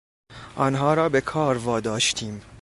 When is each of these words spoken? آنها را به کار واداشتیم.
آنها 0.55 0.93
را 0.93 1.09
به 1.09 1.21
کار 1.21 1.57
واداشتیم. 1.57 2.41